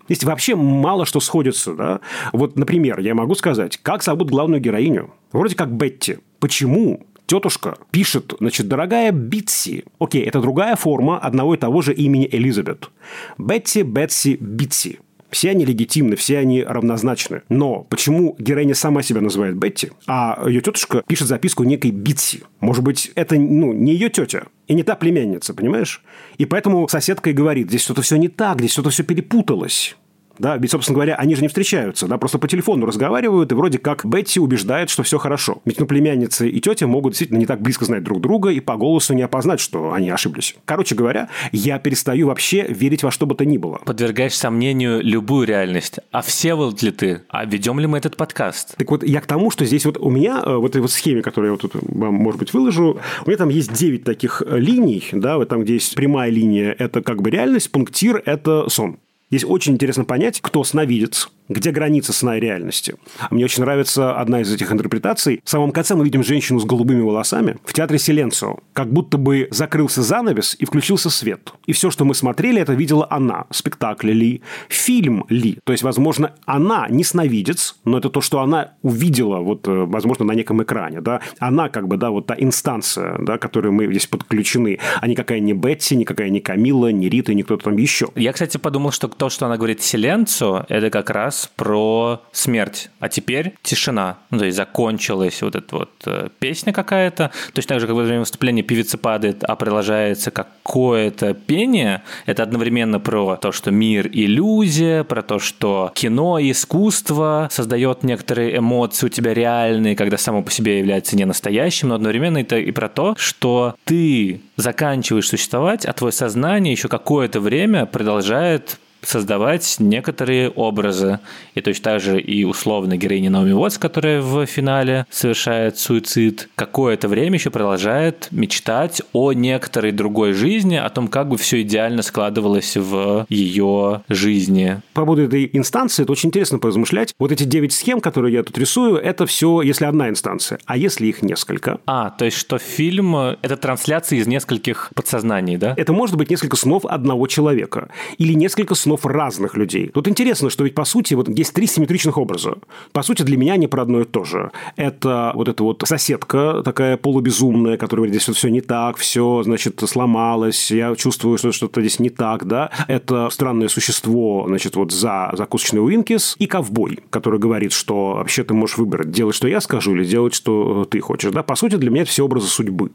[0.08, 2.00] Здесь вообще мало что сходится, да?
[2.32, 5.12] Вот, например, я могу сказать, как зовут главную героиню?
[5.32, 6.18] Вроде как Бетти.
[6.40, 9.84] Почему тетушка пишет, значит, дорогая Битси.
[10.00, 12.90] Окей, это другая форма одного и того же имени Элизабет.
[13.36, 14.98] Бетти, Бетси, Битси.
[15.30, 17.42] Все они легитимны, все они равнозначны.
[17.50, 22.44] Но почему героиня сама себя называет Бетти, а ее тетушка пишет записку некой Битси?
[22.60, 26.02] Может быть, это ну, не ее тетя и не та племянница, понимаешь?
[26.38, 29.96] И поэтому соседка и говорит, здесь что-то все не так, здесь что-то все перепуталось.
[30.38, 33.78] Да, ведь, собственно говоря, они же не встречаются, да, просто по телефону разговаривают, и вроде
[33.78, 35.60] как Бетти убеждает, что все хорошо.
[35.64, 38.76] Ведь, ну, племянница и тетя могут действительно не так близко знать друг друга и по
[38.76, 40.54] голосу не опознать, что они ошиблись.
[40.64, 43.80] Короче говоря, я перестаю вообще верить во что бы то ни было.
[43.84, 45.98] Подвергаешь сомнению любую реальность.
[46.10, 47.22] А все вот ли ты?
[47.28, 48.76] А ведем ли мы этот подкаст?
[48.76, 51.22] Так вот, я к тому, что здесь вот у меня, э, вот этой вот схеме,
[51.22, 55.04] которую я вот тут вам, может быть, выложу, у меня там есть 9 таких линий,
[55.12, 58.98] да, вот там, где есть прямая линия, это как бы реальность, пунктир– это сон.
[59.30, 62.94] Здесь очень интересно понять, кто сновидец, где граница сна и реальности.
[63.30, 65.40] Мне очень нравится одна из этих интерпретаций.
[65.44, 68.58] В самом конце мы видим женщину с голубыми волосами в театре Силенцио.
[68.72, 71.52] Как будто бы закрылся занавес и включился свет.
[71.66, 73.46] И все, что мы смотрели, это видела она.
[73.50, 75.58] Спектакль ли, фильм ли.
[75.64, 80.24] То есть, возможно, она не сновидец, но это то, что она увидела, вот, э, возможно,
[80.24, 81.00] на неком экране.
[81.00, 81.20] Да?
[81.38, 85.54] Она как бы, да, вот та инстанция, да, которой мы здесь подключены, а никакая не
[85.54, 88.08] Бетти, никакая не Камила, не Рита, ни кто-то там еще.
[88.14, 92.90] Я, кстати, подумал, что то, что она говорит Силенцо, это как раз раз про смерть,
[93.00, 94.18] а теперь тишина.
[94.30, 97.30] Ну, то есть закончилась вот эта вот э, песня какая-то.
[97.52, 102.02] Точно так же, как во время выступления певица падает, а продолжается какое-то пение.
[102.26, 109.06] Это одновременно про то, что мир– иллюзия, про то, что кино, искусство создает некоторые эмоции
[109.06, 112.88] у тебя реальные, когда само по себе является не настоящим, но одновременно это и про
[112.88, 121.20] то, что ты заканчиваешь существовать, а твое сознание еще какое-то время продолжает создавать некоторые образы.
[121.54, 127.08] И точно так же и условно героиня Наоми Уотс, которая в финале совершает суицид, какое-то
[127.08, 132.76] время еще продолжает мечтать о некоторой другой жизни, о том, как бы все идеально складывалось
[132.76, 134.80] в ее жизни.
[134.92, 137.14] По поводу этой инстанции, это очень интересно поразмышлять.
[137.18, 140.58] Вот эти девять схем, которые я тут рисую, это все, если одна инстанция.
[140.66, 141.80] А если их несколько?
[141.86, 145.72] А, то есть, что фильм– это трансляция из нескольких подсознаний, да?
[145.76, 147.88] Это может быть несколько снов одного человека.
[148.18, 149.88] Или несколько снов снов разных людей.
[149.88, 152.56] Тут интересно, что ведь по сути вот есть три симметричных образа.
[152.92, 154.50] По сути для меня они про одно и то же.
[154.76, 159.80] Это вот эта вот соседка такая полубезумная, которая говорит, здесь все не так, все, значит,
[159.86, 162.70] сломалось, я чувствую, что что-то здесь не так, да.
[162.88, 168.54] Это странное существо, значит, вот за закусочный Уинкис и ковбой, который говорит, что вообще ты
[168.54, 171.42] можешь выбрать, делать, что я скажу, или делать, что ты хочешь, да.
[171.42, 172.90] По сути для меня это все образы судьбы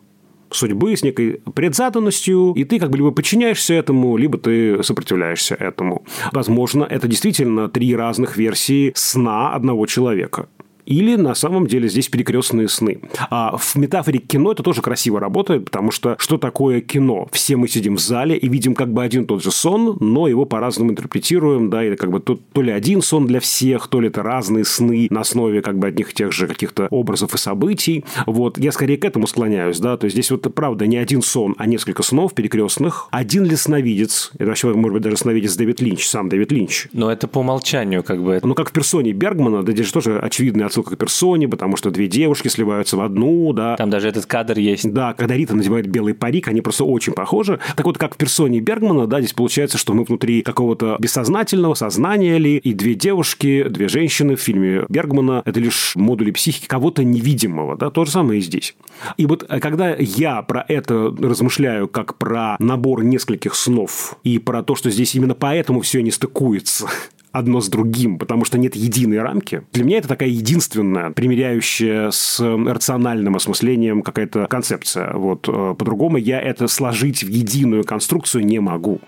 [0.54, 6.06] судьбы с некой предзаданностью, и ты как бы либо подчиняешься этому, либо ты сопротивляешься этому.
[6.32, 10.48] Возможно, это действительно три разных версии сна одного человека.
[10.86, 13.02] Или на самом деле здесь перекрестные сны.
[13.30, 17.28] А в метафоре кино это тоже красиво работает, потому что что такое кино?
[17.32, 20.46] Все мы сидим в зале и видим как бы один тот же сон, но его
[20.46, 24.08] по-разному интерпретируем, да, или как бы то, то ли один сон для всех, то ли
[24.08, 28.04] это разные сны на основе как бы одних тех же каких-то образов и событий.
[28.26, 31.56] Вот, я скорее к этому склоняюсь, да, то есть здесь вот правда не один сон,
[31.58, 33.08] а несколько снов перекрестных.
[33.12, 36.88] Один ли сновидец, это вообще, может быть, даже сновидец Дэвид Линч, сам Дэвид Линч.
[36.94, 38.40] Но это по умолчанию как бы.
[38.44, 42.08] Ну, как в персоне Бергмана, да здесь тоже очевидный отсылка к персоне, потому что две
[42.08, 43.76] девушки сливаются в одну, да.
[43.76, 44.92] Там даже этот кадр есть.
[44.92, 47.60] Да, когда Рита надевает белый парик, они просто очень похожи.
[47.76, 52.40] Так вот, как в персоне Бергмана, да, здесь получается, что мы внутри какого-то бессознательного сознания
[52.40, 57.78] ли, и две девушки, две женщины в фильме Бергмана– это лишь модули психики кого-то невидимого,
[57.78, 58.76] да, то же самое и здесь.
[59.18, 64.64] И вот э, когда я про это размышляю как про набор нескольких снов и про
[64.64, 66.88] то, что здесь именно поэтому все не стыкуется,
[67.34, 69.64] одно с другим, потому что нет единой рамки.
[69.74, 75.14] Для меня это такая единственная, примеряющая с рациональным осмыслением какая-то концепция.
[75.14, 79.02] Вот э, по-другому я это сложить в единую конструкцию не могу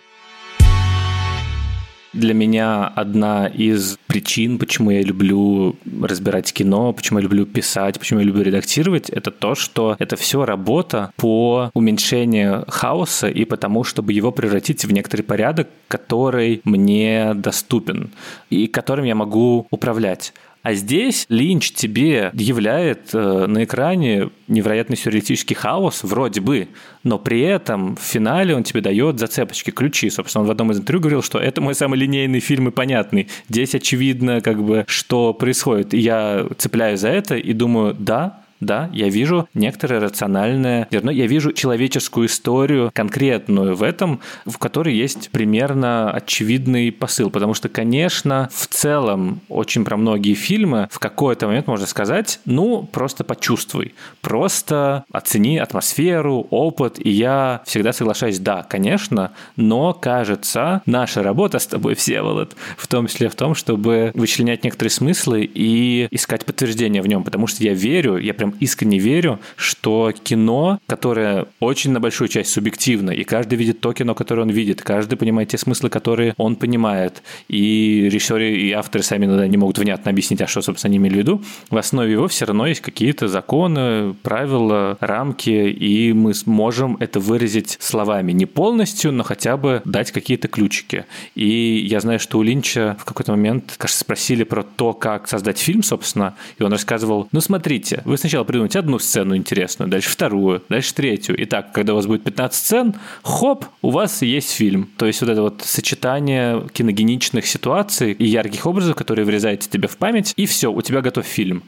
[2.15, 8.21] для меня одна из причин, почему я люблю разбирать кино, почему я люблю писать, почему
[8.21, 14.13] я люблю редактировать, это то, что это все работа по уменьшению хаоса и потому, чтобы
[14.13, 18.11] его превратить в некоторый порядок, который мне доступен
[18.49, 20.33] и которым я могу управлять.
[20.65, 26.69] А здесь Линч тебе являет э, на экране невероятный сюрреалистический хаос, вроде бы,
[27.03, 30.09] но при этом в финале он тебе дает зацепочки, ключи.
[30.09, 33.27] Собственно, он в одном из интервью говорил, что это мой самый линейный фильм и понятный.
[33.47, 35.93] Здесь очевидно, как бы, что происходит.
[35.93, 41.27] И я цепляюсь за это и думаю, да, да, я вижу некоторое рациональное зерно, я
[41.27, 48.49] вижу человеческую историю конкретную в этом, в которой есть примерно очевидный посыл, потому что, конечно,
[48.53, 55.05] в целом очень про многие фильмы в какой-то момент можно сказать, ну, просто почувствуй, просто
[55.11, 61.95] оцени атмосферу, опыт, и я всегда соглашаюсь, да, конечно, но, кажется, наша работа с тобой,
[61.95, 67.23] Всеволод, в том числе в том, чтобы вычленять некоторые смыслы и искать подтверждение в нем,
[67.23, 72.51] потому что я верю, я прям искренне верю, что кино, которое очень на большую часть
[72.51, 76.55] субъективно, и каждый видит то кино, которое он видит, каждый понимает те смыслы, которые он
[76.55, 80.97] понимает, и режиссеры и авторы сами иногда не могут внятно объяснить, а что, собственно, они
[80.97, 86.33] имели в виду, в основе его все равно есть какие-то законы, правила, рамки, и мы
[86.33, 88.31] сможем это выразить словами.
[88.31, 91.05] Не полностью, но хотя бы дать какие-то ключики.
[91.35, 95.59] И я знаю, что у Линча в какой-то момент, кажется, спросили про то, как создать
[95.59, 100.09] фильм, собственно, и он рассказывал, ну, смотрите, вы сначала сначала придумать одну сцену интересную, дальше
[100.09, 101.37] вторую, дальше третью.
[101.37, 104.89] И так, когда у вас будет 15 сцен, хоп, у вас есть фильм.
[104.97, 109.95] То есть вот это вот сочетание киногеничных ситуаций и ярких образов, которые врезаете тебе в
[109.95, 111.63] память, и все, у тебя готов фильм.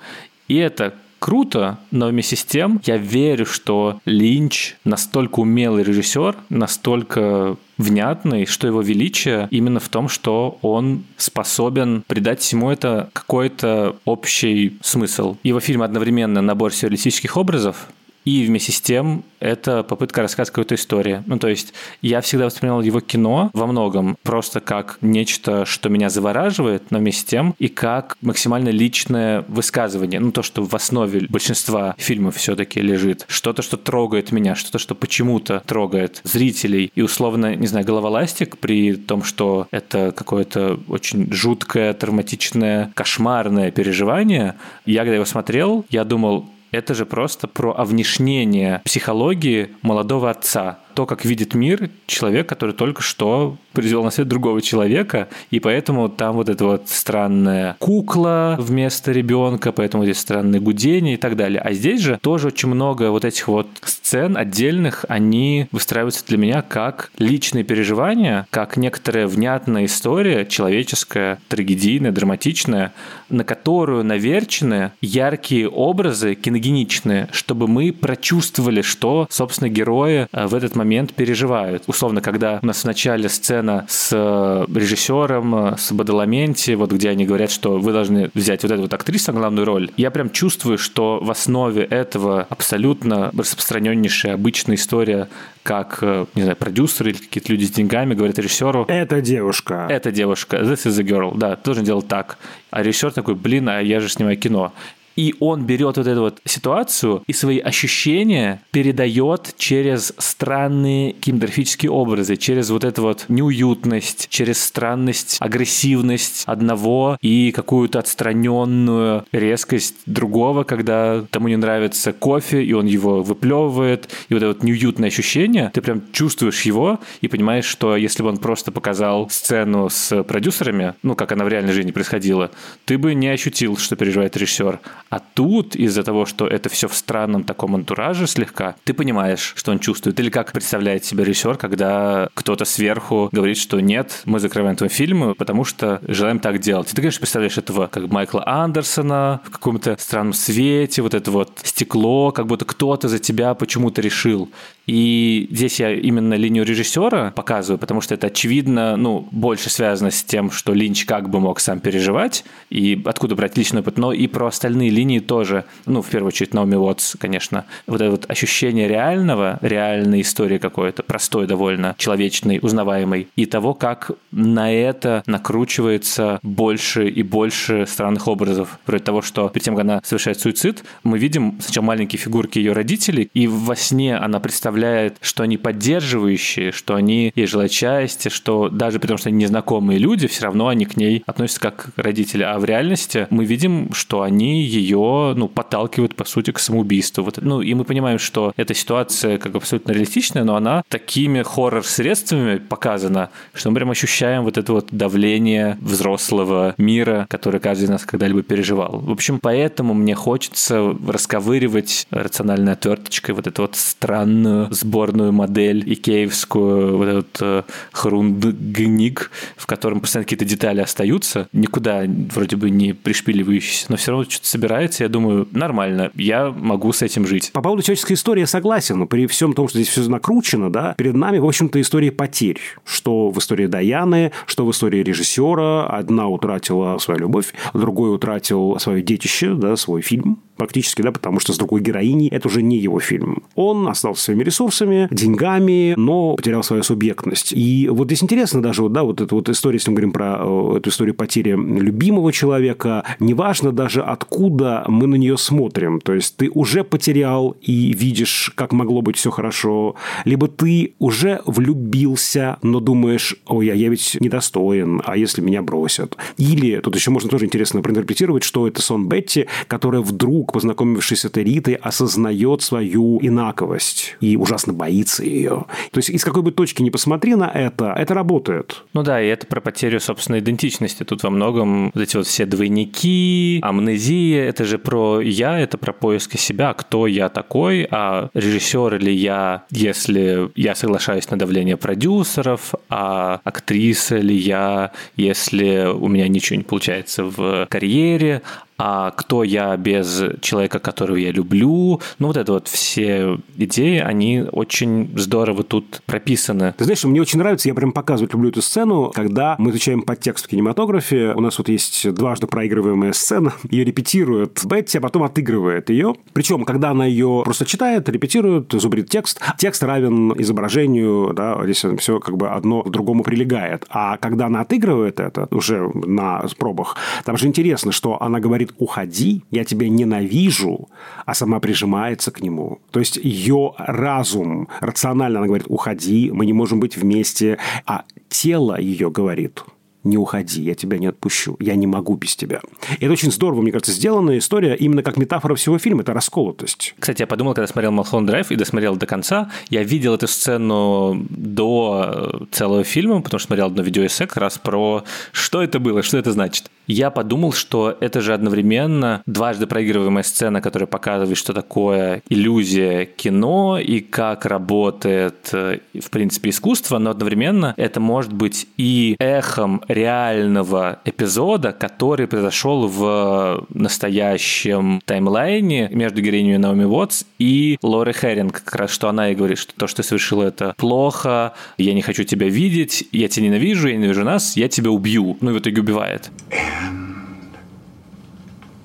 [0.49, 7.57] И это круто, но вместе с тем я верю, что Линч настолько умелый режиссер, настолько
[7.77, 14.77] внятный, что его величие именно в том, что он способен придать всему это какой-то общий
[14.81, 15.37] смысл.
[15.43, 17.87] Его фильм одновременно набор сюрреалистических образов,
[18.27, 21.23] и вместе с тем это попытка рассказать какую-то историю.
[21.27, 26.09] Ну, то есть я всегда воспринимал его кино во многом просто как нечто, что меня
[26.09, 30.19] завораживает, но вместе с тем и как максимально личное высказывание.
[30.19, 33.23] Ну, то, что в основе большинства фильмов все-таки лежит.
[33.29, 36.91] Что-то, что трогает меня, что-то, что почему-то трогает зрителей.
[36.95, 44.55] И условно, не знаю, головоластик при том, что это какое-то очень жуткое, травматичное, кошмарное переживание.
[44.85, 51.05] Я, когда его смотрел, я думал, это же просто про овнешнение психологии молодого отца то,
[51.05, 56.37] как видит мир человек, который только что произвел на свет другого человека, и поэтому там
[56.37, 61.61] вот эта вот странная кукла вместо ребенка, поэтому здесь странные гудения и так далее.
[61.61, 66.63] А здесь же тоже очень много вот этих вот сцен отдельных, они выстраиваются для меня
[66.63, 72.91] как личные переживания, как некоторая внятная история, человеческая, трагедийная, драматичная,
[73.29, 80.75] на которую наверчены яркие образы, киногеничные, чтобы мы прочувствовали, что, собственно, герои э, в этот
[80.75, 81.83] момент момент переживают.
[81.87, 87.09] Условно, когда у нас в начале сцена с э, режиссером, э, с Бадаламенти, вот где
[87.09, 90.29] они говорят, что вы должны взять вот эту вот актрису на главную роль, я прям
[90.29, 95.27] чувствую, что в основе этого абсолютно распространеннейшая обычная история
[95.63, 98.85] как, э, не знаю, продюсеры или какие-то люди с деньгами говорят режиссеру...
[98.87, 99.87] Это девушка.
[99.89, 100.57] Это девушка.
[100.57, 101.37] This is a girl.
[101.37, 102.37] Да, должен делать так.
[102.71, 104.71] А режиссер такой, блин, а я же снимаю кино.
[105.17, 112.37] И он берет вот эту вот ситуацию и свои ощущения передает через странные кинематографические образы,
[112.37, 121.23] через вот эту вот неуютность, через странность, агрессивность одного и какую-то отстраненную резкость другого, когда
[121.31, 125.81] тому не нравится кофе, и он его выплевывает, и вот это вот неуютное ощущение, ты
[125.81, 131.15] прям чувствуешь его и понимаешь, что если бы он просто показал сцену с продюсерами, ну,
[131.15, 132.51] как она в реальной жизни происходила,
[132.85, 134.79] ты бы не ощутил, что переживает режиссер.
[135.09, 139.71] А тут из-за того, что это все в странном таком антураже слегка, ты понимаешь, что
[139.71, 140.19] он чувствует.
[140.19, 145.35] Или как представляет себе режиссер, когда кто-то сверху говорит, что нет, мы закрываем твой фильм,
[145.35, 146.91] потому что желаем так делать.
[146.91, 151.59] И ты, конечно, представляешь этого как Майкла Андерсона в каком-то странном свете, вот это вот
[151.63, 154.49] стекло, как будто кто-то за тебя почему-то решил.
[154.87, 160.23] И здесь я именно линию режиссера показываю, потому что это очевидно, ну, больше связано с
[160.23, 164.27] тем, что Линч как бы мог сам переживать, и откуда брать личный опыт, но и
[164.27, 167.65] про остальные линии тоже, ну, в первую очередь, Наоми Уотс, конечно.
[167.85, 174.11] Вот это вот ощущение реального, реальной истории какой-то, простой довольно, человечной, узнаваемой, и того, как
[174.31, 178.79] на это накручивается больше и больше странных образов.
[178.85, 182.73] Вроде того, что перед тем, как она совершает суицид, мы видим сначала маленькие фигурки ее
[182.73, 188.69] родителей, и во сне она представляет, что они поддерживающие, что они ей желают счастья, что
[188.69, 192.43] даже при том, что они незнакомые люди, все равно они к ней относятся как родители.
[192.43, 197.23] А в реальности мы видим, что они ее ну, подталкивают, по сути, к самоубийству.
[197.23, 202.57] Вот, ну, и мы понимаем, что эта ситуация как абсолютно реалистичная, но она такими хоррор-средствами
[202.57, 208.05] показана, что мы прям ощущаем вот это вот давление взрослого мира, который каждый из нас
[208.05, 208.99] когда-либо переживал.
[208.99, 216.97] В общем, поэтому мне хочется расковыривать рациональной отверточкой вот эту вот странную сборную модель икеевскую,
[216.97, 223.87] вот этот э, хрундгник, в котором постоянно какие-то детали остаются, никуда вроде бы не пришпиливающиеся,
[223.89, 227.51] но все равно что-то собирается, я думаю, нормально, я могу с этим жить.
[227.51, 230.93] По поводу человеческой истории я согласен, но при всем том, что здесь все накручено, да,
[230.97, 232.59] перед нами, в общем-то, история потерь.
[232.85, 235.87] Что в истории Даяны, что в истории режиссера.
[235.87, 241.53] Одна утратила свою любовь, другой утратил свое детище, да, свой фильм практически, да, потому что
[241.53, 243.43] с другой героиней это уже не его фильм.
[243.55, 247.53] Он остался своими ресурсами, деньгами, но потерял свою субъектность.
[247.53, 250.37] И вот здесь интересно даже, вот, да, вот эта вот история, если мы говорим про
[250.39, 255.99] э, эту историю потери любимого человека, неважно даже откуда мы на нее смотрим.
[256.01, 261.41] То есть ты уже потерял и видишь, как могло быть все хорошо, либо ты уже
[261.45, 266.17] влюбился, но думаешь, ой, а я ведь недостоин, а если меня бросят?
[266.37, 271.25] Или, тут еще можно тоже интересно проинтерпретировать, что это сон Бетти, которая вдруг, познакомившись с
[271.25, 275.65] этой Ритой, осознает свою инаковость и ужасно боится ее.
[275.91, 278.83] То есть из какой бы точки ни посмотри на это, это работает.
[278.93, 281.03] Ну да, и это про потерю собственной идентичности.
[281.03, 285.93] Тут во многом вот эти вот все двойники, амнезия, это же про я, это про
[285.93, 292.73] поиск себя, кто я такой, а режиссер или я, если я соглашаюсь на давление продюсеров,
[292.89, 298.41] а актриса ли я, если у меня ничего не получается в карьере,
[298.77, 301.99] а кто я без человека, которого я люблю.
[302.19, 306.73] Ну, вот это вот все идеи, они очень здорово тут прописаны.
[306.77, 310.45] Ты знаешь, мне очень нравится, я прям показывать люблю эту сцену, когда мы изучаем подтекст
[310.45, 315.89] в кинематографе, у нас вот есть дважды проигрываемая сцена, ее репетирует Бетти, а потом отыгрывает
[315.89, 316.15] ее.
[316.33, 322.19] Причем, когда она ее просто читает, репетирует, зубрит текст, текст равен изображению, да, здесь все
[322.19, 323.85] как бы одно к другому прилегает.
[323.89, 328.75] А когда она отыгрывает это уже на пробах, там же интересно, что она говорит говорит
[328.77, 330.89] «уходи, я тебя ненавижу»,
[331.25, 332.79] а сама прижимается к нему.
[332.91, 338.79] То есть ее разум, рационально она говорит «уходи, мы не можем быть вместе», а тело
[338.79, 339.63] ее говорит–
[340.07, 342.61] не уходи, я тебя не отпущу, я не могу без тебя.
[342.99, 346.95] И это очень здорово, мне кажется, сделанная история именно как метафора всего фильма, это расколотость.
[346.99, 351.25] Кстати, я подумал, когда смотрел Малхон Драйв и досмотрел до конца, я видел эту сцену
[351.29, 356.17] до целого фильма, потому что смотрел одно видеоэссе как раз про что это было, что
[356.17, 356.69] это значит.
[356.87, 363.77] Я подумал, что это же одновременно дважды проигрываемая сцена, которая показывает, что такое иллюзия кино
[363.77, 370.99] и как работает, э, в принципе, искусство, но одновременно это может быть и эхом реального
[371.05, 378.61] эпизода, который произошел в настоящем таймлайне между героиней Наоми Уотс и Лори Херинг.
[378.63, 382.01] Как раз что она и говорит, что то, что ты совершила, это плохо, я не
[382.01, 385.37] хочу тебя видеть, я тебя ненавижу, я ненавижу нас, я тебя убью.
[385.41, 386.31] Ну и в итоге убивает.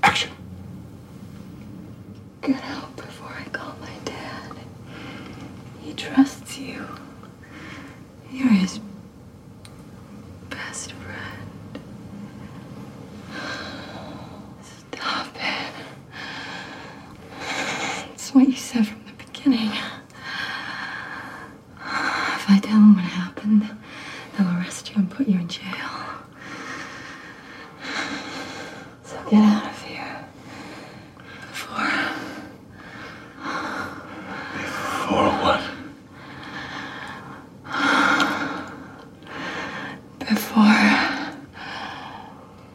[0.02, 0.30] Action.
[2.42, 4.50] Get out before I call my dad.
[5.84, 6.82] He trusts you.
[8.32, 8.80] You're his
[18.33, 19.71] what you said from the beginning.
[21.79, 23.67] If I tell them what happened,
[24.37, 25.63] they'll arrest you and put you in jail.
[29.03, 30.25] So get out of here.
[31.49, 31.91] Before.
[34.53, 35.61] Before what?
[40.19, 40.79] Before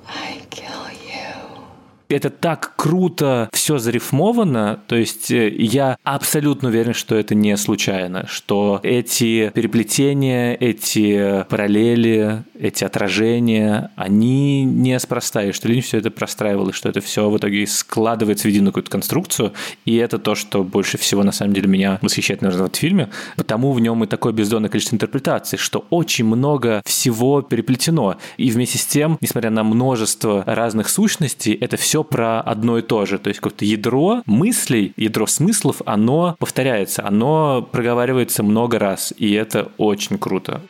[0.08, 1.62] I kill you.
[2.08, 8.27] Это так круто все зарифмовано, то есть э, я абсолютно уверен, что это не случайно,
[8.27, 16.69] что эти переплетения, эти параллели, эти отражения, они неспроста, и что Линч все это простраивал,
[16.69, 19.53] и что это все в итоге складывается в единую какую-то конструкцию,
[19.85, 23.09] и это то, что больше всего на самом деле меня восхищает, наверное, в этом фильме,
[23.35, 28.77] потому в нем и такое бездонное количество интерпретаций, что очень много всего переплетено, и вместе
[28.77, 33.29] с тем, несмотря на множество разных сущностей, это все про одно и то же, то
[33.29, 40.17] есть какое-то ядро мыслей, ядро смыслов, оно повторяется, оно проговаривается много раз, и это очень
[40.17, 40.61] круто.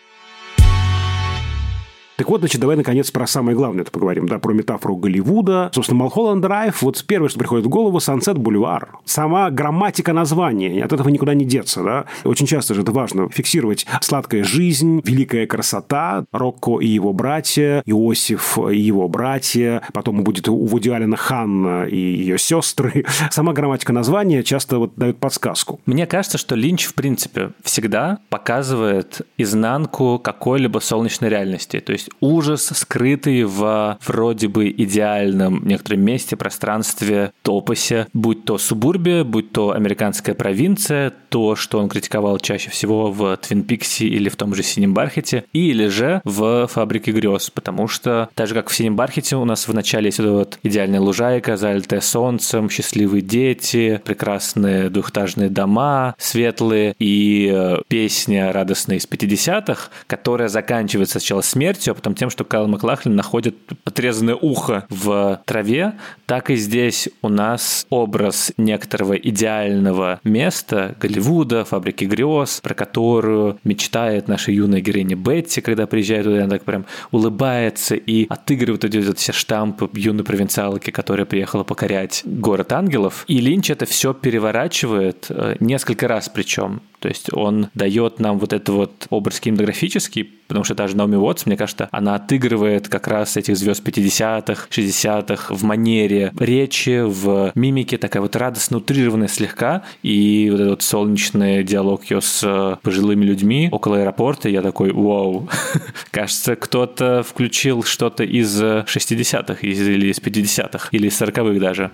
[2.17, 5.69] Так вот, значит, давай наконец про самое главное это поговорим, да, про метафору Голливуда.
[5.71, 8.97] Собственно, Малхолланд Драйв, вот первое, что приходит в голову, Сансет Бульвар.
[9.05, 12.05] Сама грамматика названия, от этого никуда не деться, да.
[12.23, 18.57] Очень часто же это важно, фиксировать сладкая жизнь, великая красота, Рокко и его братья, Иосиф
[18.57, 23.05] и его братья, потом будет у Вуди Алина Ханна и ее сестры.
[23.29, 25.79] Сама грамматика названия часто вот дает подсказку.
[25.85, 31.79] Мне кажется, что Линч, в принципе, всегда показывает изнанку какой-либо солнечной реальности.
[31.79, 38.57] То есть есть ужас, скрытый в вроде бы идеальном некотором месте, пространстве, топосе, будь то
[38.57, 44.29] субурбия, будь то американская провинция, то, что он критиковал чаще всего в Твин Пиксе или
[44.29, 48.69] в том же Синем Бархете, или же в Фабрике грез, потому что так же, как
[48.69, 54.01] в Синем Бархете, у нас в начале есть вот, идеальная лужайка, залитая солнцем, счастливые дети,
[54.03, 62.15] прекрасные двухэтажные дома, светлые, и э, песня радостная из 50-х, которая заканчивается сначала смертью, потом
[62.15, 65.93] тем, что Кайл Маклахлин находит отрезанное ухо в траве,
[66.25, 74.27] так и здесь у нас образ некоторого идеального места, Голливуда, фабрики грез, про которую мечтает
[74.27, 79.19] наша юная героиня Бетти, когда приезжает туда, она так прям улыбается и отыгрывает эти вот
[79.19, 83.25] все штампы юной провинциалки, которая приехала покорять город ангелов.
[83.27, 86.81] И Линч это все переворачивает э, несколько раз причем.
[86.99, 91.45] То есть он дает нам вот этот вот образ кинематографический, потому что даже Наоми Уотс,
[91.45, 97.97] мне кажется, она отыгрывает как раз этих звезд 50-х, 60-х в манере речи, в мимике,
[97.97, 103.69] такая вот радостно утрированная слегка, и вот этот солнечный диалог ее с э, пожилыми людьми
[103.71, 105.49] около аэропорта, я такой, вау,
[106.11, 111.91] кажется, кто-то включил что-то из 60-х или из 50-х, или из 40-х даже.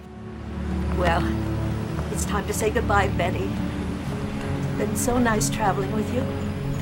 [0.97, 1.23] Well,
[2.13, 3.49] it's time to say goodbye, Betty.
[4.77, 6.23] Been so nice traveling with you.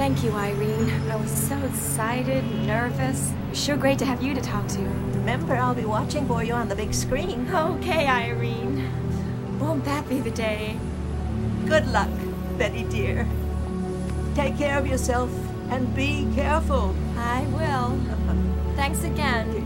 [0.02, 0.90] Thank you, Irene.
[1.12, 3.32] I was so excited, nervous.
[3.54, 4.80] Sure great to have you to talk to.
[4.80, 7.48] Remember, I'll be watching for you on the big screen.
[7.54, 8.90] Okay, Irene.
[9.60, 10.76] Won't that be the day?
[11.68, 12.10] Good luck,
[12.58, 13.28] Betty dear.
[14.34, 15.30] Take care of yourself
[15.70, 16.96] and be careful.
[17.16, 17.96] I will.
[18.76, 19.61] Thanks again.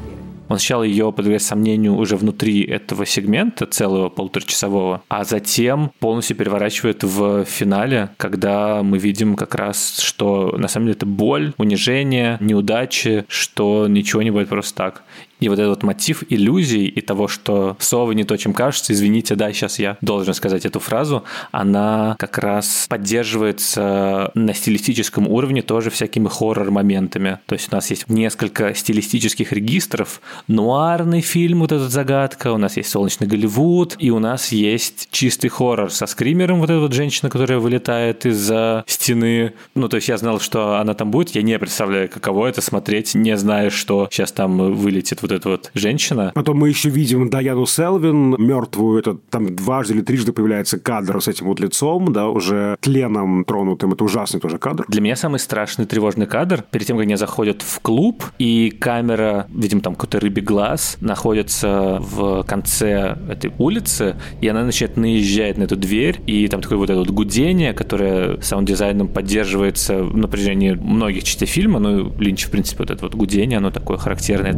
[0.48, 7.04] Он сначала ее подвергает сомнению уже внутри этого сегмента, целого полуторачасового, а затем полностью переворачивает
[7.04, 13.26] в финале, когда мы видим как раз, что на самом деле это боль, унижение, неудачи,
[13.28, 15.04] что ничего не будет просто так.
[15.40, 19.36] И вот этот вот мотив иллюзий и того, что совы не то, чем кажется, извините,
[19.36, 25.90] да, сейчас я должен сказать эту фразу, она как раз поддерживается на стилистическом уровне тоже
[25.90, 27.40] всякими хоррор-моментами.
[27.46, 32.78] То есть у нас есть несколько стилистических регистров, нуарный фильм, вот эта загадка, у нас
[32.78, 37.30] есть солнечный Голливуд, и у нас есть чистый хоррор со скримером, вот эта вот женщина,
[37.30, 39.54] которая вылетает из-за стены.
[39.76, 43.16] Ну, то есть я знал, что она там будет, я не представляю, каково это смотреть,
[43.16, 46.32] не зная, что сейчас там вылетит вот эта вот женщина.
[46.36, 51.28] Потом мы еще видим Даяну Селвин, мертвую, это там дважды или трижды появляется кадр с
[51.28, 53.94] этим вот лицом, да, уже тленом тронутым.
[53.94, 54.86] Это ужасный тоже кадр.
[54.88, 59.48] Для меня самый страшный тревожный кадр, перед тем, как они заходят в клуб, и камера,
[59.50, 65.64] видим, там какой-то рыбий глаз, находится в конце этой улицы, и она начинает наезжать на
[65.64, 71.24] эту дверь, и там такое вот это вот гудение, которое саунд-дизайном поддерживается в напряжении многих
[71.24, 74.54] частей фильма, ну, Линч, в принципе, вот это вот гудение, оно такое характерное.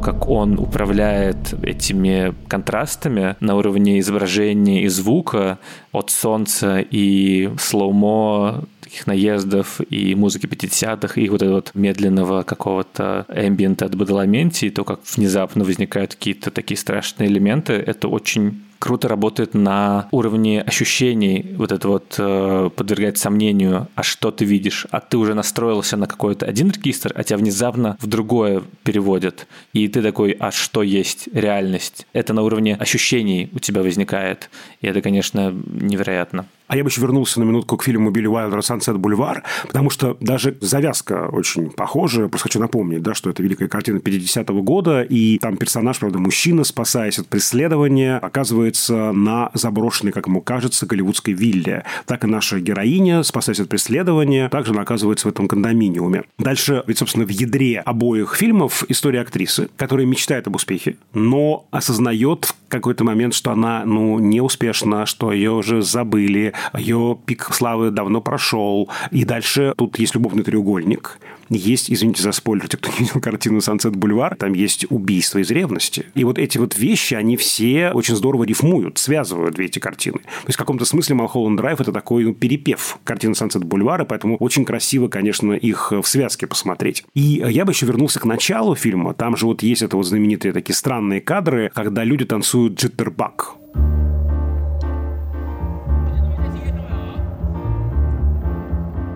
[0.00, 5.58] Как он управляет этими контрастами на уровне изображения и звука
[5.92, 13.26] от солнца и слоумо таких наездов и музыки 50-х, и вот этого вот медленного какого-то
[13.28, 19.08] эмбиента от Бадаламенти, и то, как внезапно возникают какие-то такие страшные элементы, это очень круто
[19.08, 25.00] работает на уровне ощущений, вот это вот э, подвергает сомнению, а что ты видишь, а
[25.00, 30.02] ты уже настроился на какой-то один регистр, а тебя внезапно в другое переводят, и ты
[30.02, 32.06] такой, а что есть реальность?
[32.14, 34.50] Это на уровне ощущений у тебя возникает,
[34.80, 36.46] и это, конечно, невероятно.
[36.70, 40.16] А я бы еще вернулся на минутку к фильму Билли Уайлдера «Сансет Бульвар», потому что
[40.20, 42.28] даже завязка очень похожа.
[42.28, 46.62] Просто хочу напомнить, да, что это великая картина 50-го года, и там персонаж, правда, мужчина,
[46.62, 51.82] спасаясь от преследования, оказывается на заброшенной, как ему кажется, голливудской вилле.
[52.06, 56.22] Так и наша героиня, спасаясь от преследования, также она оказывается в этом кондоминиуме.
[56.38, 62.44] Дальше, ведь, собственно, в ядре обоих фильмов история актрисы, которая мечтает об успехе, но осознает
[62.44, 67.90] в какой-то момент, что она, ну, не успешна, что ее уже забыли, ее пик славы
[67.90, 68.88] давно прошел.
[69.10, 71.18] И дальше тут есть любовный треугольник.
[71.50, 75.50] Есть, извините за спойлер, те, кто не видел картину «Сансет Бульвар», там есть убийство из
[75.50, 76.06] ревности.
[76.14, 80.18] И вот эти вот вещи, они все очень здорово рифмуют, связывают две эти картины.
[80.18, 84.36] То есть в каком-то смысле «Малхолланд Драйв»– это такой ну, перепев картины «Сансет Бульвара», поэтому
[84.36, 87.04] очень красиво, конечно, их в связке посмотреть.
[87.14, 89.12] И я бы еще вернулся к началу фильма.
[89.12, 93.56] Там же вот есть это вот знаменитые такие странные кадры, когда люди танцуют джиттербак.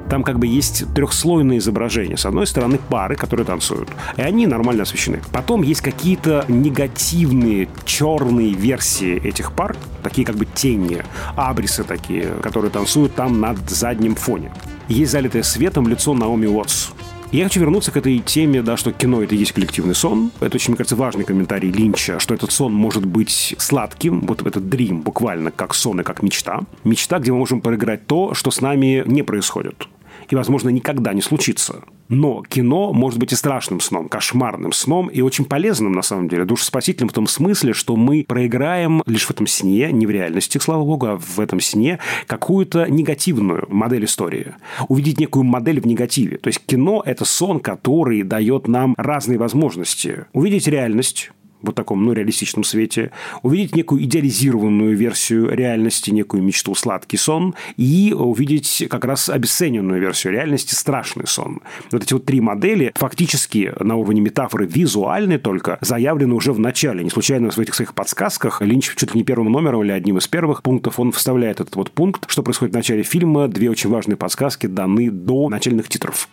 [0.08, 2.16] Там как бы есть трехслойное изображение.
[2.16, 5.20] С одной стороны пары, которые танцуют, и они нормально освещены.
[5.32, 11.02] Потом есть какие-то негативные черные версии этих пар, такие как бы тени,
[11.36, 14.52] абрисы такие, которые танцуют там над задним фоне.
[14.88, 16.90] Есть залитое светом лицо Наоми Уотс.
[17.32, 20.30] Я хочу вернуться к этой теме, да, что кино это есть коллективный сон.
[20.38, 24.68] Это очень, мне кажется, важный комментарий Линча, что этот сон может быть сладким, вот этот
[24.68, 26.60] дрим буквально как сон и как мечта.
[26.84, 29.88] Мечта, где мы можем проиграть то, что с нами не происходит
[30.28, 31.82] и, возможно, никогда не случится.
[32.08, 36.44] Но кино может быть и страшным сном, кошмарным сном, и очень полезным, на самом деле,
[36.44, 40.84] душеспасительным в том смысле, что мы проиграем лишь в этом сне, не в реальности, слава
[40.84, 44.54] богу, а в этом сне какую-то негативную модель истории.
[44.88, 46.36] Увидеть некую модель в негативе.
[46.36, 50.26] То есть кино– это сон, который дает нам разные возможности.
[50.32, 51.30] Увидеть реальность,
[51.64, 53.10] вот таком, ну, реалистичном свете,
[53.42, 60.34] увидеть некую идеализированную версию реальности, некую мечту «сладкий сон», и увидеть как раз обесцененную версию
[60.34, 61.60] реальности «страшный сон».
[61.90, 67.02] Вот эти вот три модели фактически на уровне метафоры визуальной только заявлены уже в начале.
[67.02, 70.26] Не случайно в этих своих подсказках Линч чуть ли не первым номером или одним из
[70.28, 73.48] первых пунктов он вставляет этот вот пункт, что происходит в начале фильма.
[73.48, 76.28] Две очень важные подсказки даны до начальных титров.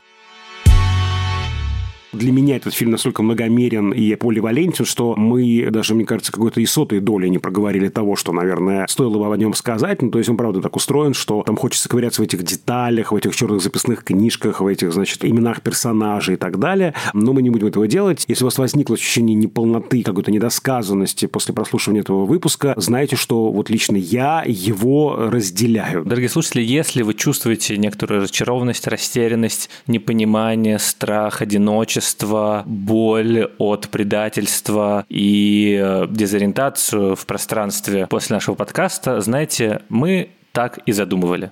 [2.13, 6.65] Для меня этот фильм настолько многомерен и поливалентен, что мы даже, мне кажется, какой-то и
[6.65, 10.01] сотой доли не проговорили того, что, наверное, стоило бы о нем сказать.
[10.01, 13.15] Ну, то есть он, правда, так устроен, что там хочется ковыряться в этих деталях, в
[13.15, 16.93] этих черных записных книжках, в этих, значит, именах персонажей и так далее.
[17.13, 18.25] Но мы не будем этого делать.
[18.27, 23.69] Если у вас возникло ощущение неполноты, какой-то недосказанности после прослушивания этого выпуска, знаете, что вот
[23.69, 26.03] лично я его разделяю.
[26.03, 35.05] Дорогие слушатели, если вы чувствуете некоторую разочарованность, растерянность, непонимание, страх, одиночество, одиночество, боль от предательства
[35.09, 41.51] и э, дезориентацию в пространстве после нашего подкаста, знаете, мы так и задумывали.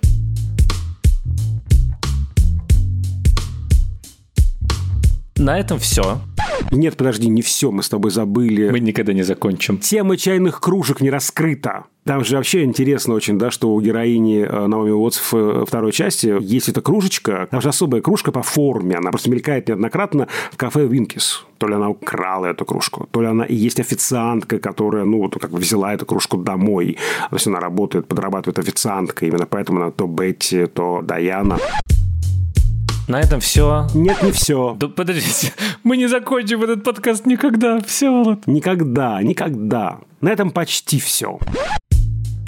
[5.38, 6.20] На этом все.
[6.72, 8.70] Нет, подожди, не все, мы с тобой забыли.
[8.70, 9.78] Мы никогда не закончим.
[9.80, 11.86] Тема чайных кружек не раскрыта.
[12.06, 15.92] Там же вообще интересно очень, да, что у героини э, Наоми Уотс в э, второй
[15.92, 20.58] части есть эта кружечка, там же особая кружка по форме, она просто мелькает неоднократно в
[20.58, 21.46] кафе Винкис.
[21.60, 25.38] То ли она украла эту кружку, то ли она и есть официантка, которая, ну, вот
[25.40, 26.98] как бы взяла эту кружку домой.
[27.30, 31.60] То есть она работает, подрабатывает официанткой, именно поэтому она то Бетти, то Даяна.
[33.10, 33.88] На этом все.
[33.96, 34.76] Нет, не все.
[34.80, 35.52] Да подождите,
[35.84, 37.82] мы не закончим этот подкаст никогда.
[37.82, 38.46] Все, Влад.
[38.46, 39.98] Никогда, никогда.
[40.22, 41.40] На этом почти все.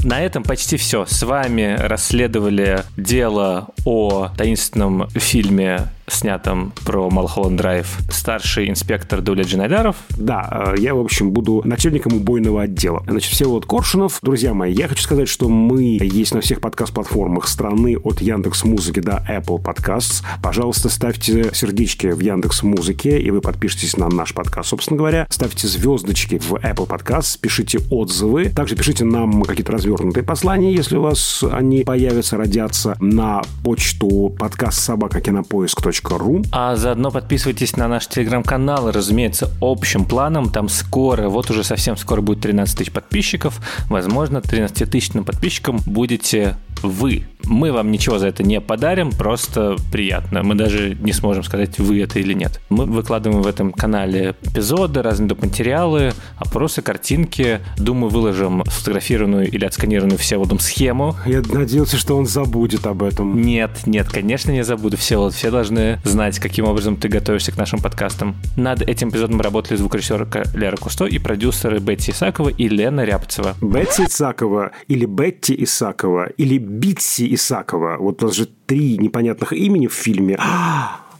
[0.03, 1.07] На этом почти все.
[1.07, 9.95] С вами расследовали дело о таинственном фильме снятом про Малхолланд Драйв, старший инспектор Дуля Джинайдаров.
[10.09, 13.03] Да, э, я, в общем, буду начальником убойного отдела.
[13.07, 14.19] Значит, все вот Коршунов.
[14.21, 18.99] Друзья мои, я хочу сказать, что мы есть на всех подкаст-платформах страны от Яндекс Музыки
[18.99, 20.23] до Apple Podcasts.
[20.41, 25.27] Пожалуйста, ставьте сердечки в Яндекс Музыке, и вы подпишитесь на наш подкаст, собственно говоря.
[25.29, 28.49] Ставьте звездочки в Apple Podcasts, пишите отзывы.
[28.49, 34.79] Также пишите нам какие-то развернутые послания, если у вас они появятся, родятся на почту подкаст
[34.81, 35.81] собака кинопоиск
[36.17, 36.43] ру.
[36.51, 40.49] А заодно подписывайтесь на наш телеграм-канал, разумеется, общим планом.
[40.49, 43.59] Там скоро, вот уже совсем скоро будет 13 тысяч подписчиков.
[43.89, 47.23] Возможно, 13 тысячным подписчикам будете вы.
[47.45, 50.43] Мы вам ничего за это не подарим, просто приятно.
[50.43, 52.61] Мы даже не сможем сказать, вы это или нет.
[52.69, 55.41] Мы выкладываем в этом канале эпизоды, разные доп.
[55.41, 57.59] материалы, опросы, картинки.
[57.77, 61.15] Думаю, выложим сфотографированную или отсканированную Всеволодом схему.
[61.25, 63.41] Я надеялся, что он забудет об этом.
[63.41, 64.97] Нет, нет, конечно, не забуду.
[64.97, 68.35] Всеволод, все должны знать, каким образом ты готовишься к нашим подкастам.
[68.55, 73.55] Над этим эпизодом работали звукорежиссерка Лера Кусто и продюсеры Бетти Исакова и Лена Рябцева.
[73.61, 79.87] Бетти Исакова или Бетти Исакова или Битси Исакова, вот у нас же три непонятных имени
[79.87, 80.37] в фильме.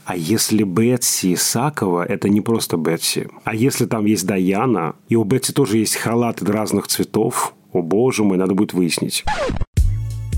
[0.04, 3.30] А если Бетси Исакова, это не просто Бетси.
[3.44, 8.24] А если там есть Даяна, и у Бетси тоже есть халаты разных цветов, о боже
[8.24, 9.24] мой, надо будет выяснить.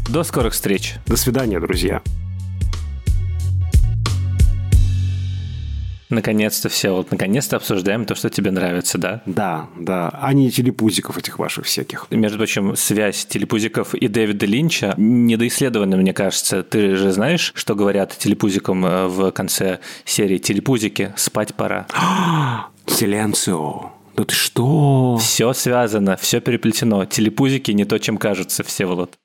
[0.09, 0.95] До скорых встреч.
[1.07, 2.03] До свидания, друзья.
[6.13, 9.21] Наконец-то все, вот наконец-то обсуждаем то, что тебе нравится, да?
[9.25, 12.07] Да, да, а не телепузиков этих ваших всяких.
[12.11, 16.63] Между прочим, связь телепузиков и Дэвида Линча недоисследована, мне кажется.
[16.63, 21.87] Ты же знаешь, что говорят телепузикам э, в конце серии «Телепузики, спать пора».
[22.85, 23.91] Силенцио.
[24.15, 25.17] Да ты что?
[25.17, 27.05] Все связано, все переплетено.
[27.05, 29.17] Телепузики не то, чем кажутся, Всеволод.